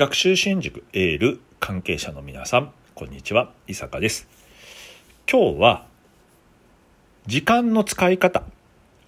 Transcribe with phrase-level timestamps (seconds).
[0.00, 3.52] 学習支援塾エール関係者の皆さんこんにちは。
[3.66, 4.26] 伊坂です。
[5.30, 5.84] 今日は
[7.26, 8.42] 時間の使い方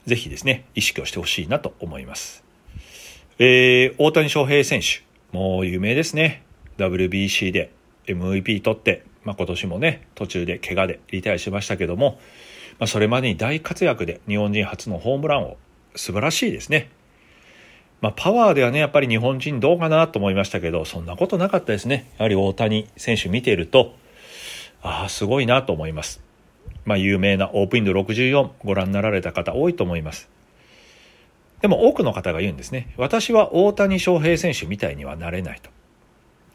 [0.04, 2.44] ぜひですね意識をしてほしいなと思います。
[3.38, 5.02] えー、大谷翔平選手
[5.34, 6.42] もう有名ですね。
[6.76, 7.72] WBC で
[8.04, 12.20] MVP 取ってまあ、今年もね途中で怪我でリタイアしましたけども、
[12.79, 15.56] まあ、それまでに大活躍で日本人初のホームランを
[15.96, 16.90] 素晴らしいですね。
[18.02, 23.94] まあ、パワーではねやっぱり日本人どうかなと思いましたけどそんなことなかったですねやはり大谷選手見ていると
[24.82, 26.20] ああすごいなと思います。
[26.84, 30.29] まあ、有名なオープンインド64ご覧になられた方多いと思います。
[31.60, 32.92] でも多くの方が言うんですね。
[32.96, 35.70] 私は大谷翔平選手みたいにはなれないと。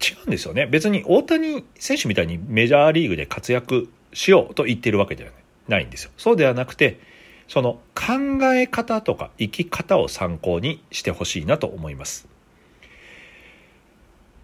[0.06, 0.66] 違うんですよね。
[0.66, 5.32] 別に大谷選手みたいにメジャーリーグで活躍しようと言ってるわけでは
[5.70, 6.12] ないんですよ。
[6.18, 7.00] そうではなくて、
[7.48, 12.28] その考え方とか生き方を参考にしてほしいなと思います。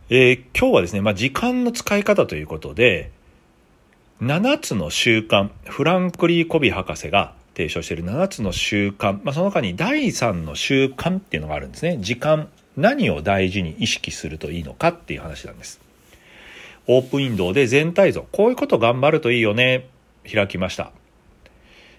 [0.10, 3.12] えー、今日はですね、まあ、時間の使い方ということで、
[4.22, 11.98] 7つの習慣、フランクリー・コビ博士が提唱している7つの習慣、まあ、その中に第3の習慣っていうのがあるんですね。
[12.00, 15.80] 時間何を大事に意識するといいのかっていう話なんです。
[16.88, 19.88] オープンウィンドウで全体像、こういうこと頑張るといいよね、
[20.32, 20.92] 開きました。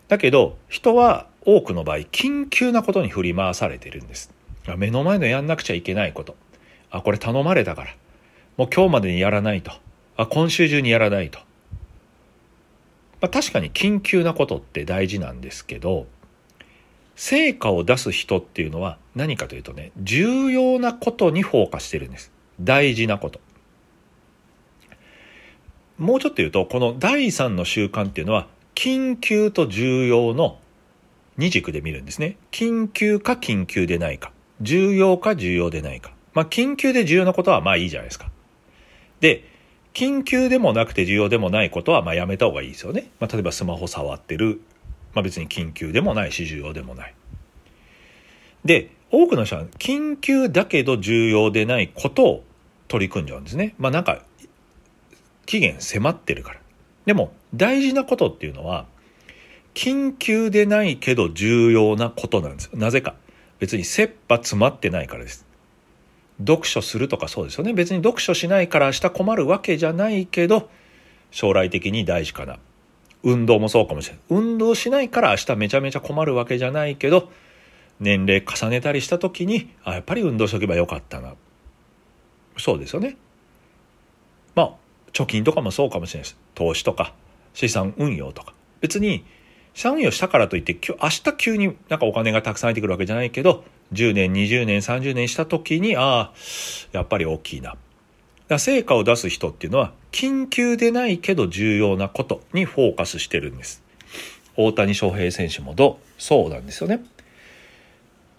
[0.09, 4.33] だけど、人は多くの場合、緊急なことに振り回されてるんです。
[4.77, 6.37] 目の前のやんなくちゃいけないこと。
[6.91, 7.91] あ、これ頼まれたから。
[8.57, 9.73] もう今日までにやらないと。
[10.17, 11.39] あ、今週中にやらないと。
[13.21, 16.07] まあ、確かに緊急なことって大事なんですけど、
[17.17, 22.33] 成果を出す人っていうのは何かというとね、重要なことにフォーカスしてるんです。
[22.61, 23.41] 大事なこと。
[25.99, 30.59] もうちょっと言うと、この第三の習慣っていうのは、緊急と重要の
[31.37, 32.37] 二軸で見るんですね。
[32.53, 34.33] 緊急か緊急でないか。
[34.61, 36.13] 重要か重要でないか。
[36.33, 38.31] まあ、緊急で重要なことはまあいいじゃないですか。
[39.21, 39.45] で、
[39.93, 43.11] 緊急でもなくて重要でもないことはまあやめた方がいいですよね。
[43.21, 44.61] まあ、例えばスマホ触ってる
[45.15, 47.15] まあ、別に緊急でもないし重要でもない。
[48.65, 52.45] で、多くの人は緊急だけど重要でないことを
[52.89, 53.75] 取り組んじゃうんですね。
[53.79, 54.23] まあなんか、
[55.47, 56.61] 期限迫ってるから。
[57.07, 58.87] でも大事なことっていうのは、
[59.75, 62.71] 緊急でないけど重要なことなんですよ。
[62.75, 63.17] なぜか。
[63.59, 65.47] 別に切羽詰まってないからです。
[66.39, 67.73] 読書するとかそうですよね。
[67.73, 70.69] 別に読書しないから明日困るわけじゃないけど、
[71.31, 72.59] 将来的に大事かな。
[73.23, 74.23] 運動もそうかもしれない。
[74.29, 77.31] 運動しないから明日めちゃめちゃ困るわけじゃないけど、
[78.01, 81.35] 年齢重ねたりした時に、あ、やっぱり運動しとけばよかったな。
[82.59, 83.17] そうですよね。
[84.55, 84.73] まあ、
[85.13, 86.39] 貯金とかもそうかもしれないです。
[86.55, 87.15] 投資とか、
[87.55, 88.53] 資産運用とか。
[88.83, 89.25] 別に、
[89.73, 96.33] 資産運用したからといって、明日急になんかお金がたくさん入ってくるわけじゃないけど、10年、20年、30年した時に、ああ、
[96.93, 97.77] やっぱり大きいな。
[98.47, 103.83] だ成果を出す人っていうのは緊急でないけど重要なことにフォーカスしてるんです。
[104.55, 106.23] 大谷翔平選手もどう？
[106.23, 107.03] そうなんですよね。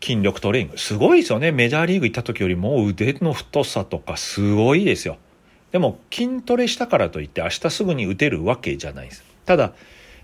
[0.03, 0.77] 筋力トレーニング。
[0.77, 1.51] すごいですよね。
[1.51, 5.17] メジャーリーグ行った時よりも腕の太さとかすごいですよ。
[5.75, 9.25] でも筋トレしたからといって明日すぐに打てるわけじゃないです。
[9.45, 9.73] ただ、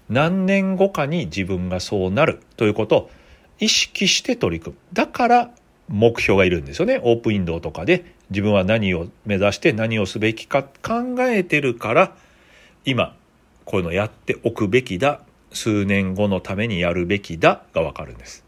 [0.08, 3.12] 何年後かに自分がそうなるということを
[3.60, 4.82] 意識して取り組む。
[4.94, 5.52] だから
[5.90, 7.02] 目標がいるんですよね。
[7.04, 12.16] オープンインドとかで自分は何を目指して何をすべきか考えてるから、
[12.86, 13.18] 今、
[13.66, 15.20] こういうのやっておくべきだ。
[15.52, 18.46] 数年後のためにやるべきだがわかるんです。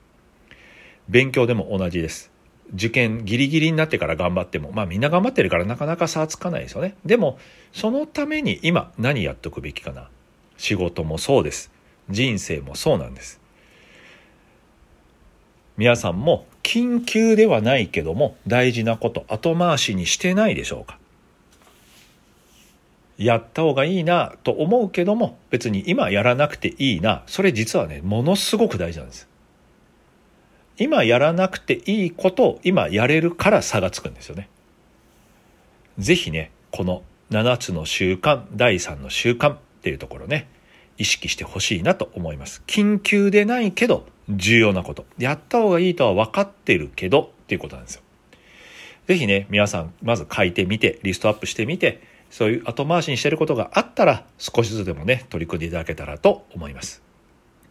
[1.10, 2.32] 勉強でも同じです。
[2.74, 6.96] 受験ギリギリになってから頑張っても、まあみんな頑張ってるからなかなか差はつかないですよね。
[7.06, 7.38] でも、
[7.72, 10.10] そのために今何やっておくべきかな。
[10.58, 11.72] 仕事もそうです。
[12.10, 13.44] 人生もそうなんです。
[15.76, 21.00] 皆さんも緊急ではないけども大事なこと後回しにしてないでしょうか
[23.18, 29.28] やった方がいいなと思うけども別に今やらなくていいなそれ実はねものすごく大事なんです
[30.78, 34.50] 今やらなくていいことを今やれるから差がつくんですよね
[35.98, 40.48] 是非ねこの7つの習慣第3の習慣っていうところね
[40.98, 45.06] 意識してほしいなと思います緊急でないけど重要なこと。
[45.18, 48.02] やった方がいいとは分かってるけどっていうことなんですよ。
[49.08, 57.04] ぜひね、皆さん、まず書いてみて、リストアップしてみて、そういう後回しにしてることがあったら、少しずつでもね、取り組んでいただけたらと思います。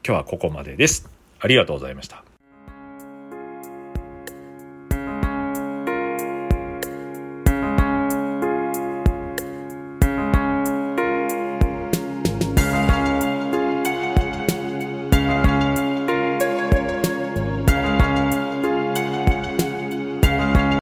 [0.06, 1.08] 今日はここまでです。
[1.40, 2.31] ありがとうございました。